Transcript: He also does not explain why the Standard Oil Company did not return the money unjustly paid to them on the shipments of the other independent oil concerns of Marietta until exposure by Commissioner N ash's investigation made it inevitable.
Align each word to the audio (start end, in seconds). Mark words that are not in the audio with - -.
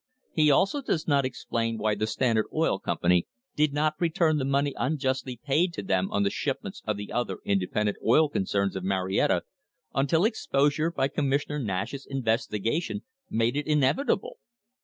He 0.33 0.49
also 0.49 0.81
does 0.81 1.07
not 1.07 1.25
explain 1.25 1.77
why 1.77 1.93
the 1.93 2.07
Standard 2.07 2.47
Oil 2.51 2.79
Company 2.79 3.27
did 3.55 3.71
not 3.71 3.93
return 3.99 4.37
the 4.39 4.45
money 4.45 4.73
unjustly 4.75 5.37
paid 5.45 5.73
to 5.73 5.83
them 5.83 6.09
on 6.09 6.23
the 6.23 6.31
shipments 6.31 6.81
of 6.87 6.97
the 6.97 7.11
other 7.11 7.37
independent 7.45 7.97
oil 8.03 8.27
concerns 8.27 8.75
of 8.75 8.83
Marietta 8.83 9.43
until 9.93 10.25
exposure 10.25 10.89
by 10.89 11.07
Commissioner 11.07 11.57
N 11.59 11.69
ash's 11.69 12.07
investigation 12.09 13.03
made 13.29 13.55
it 13.55 13.67
inevitable. 13.67 14.37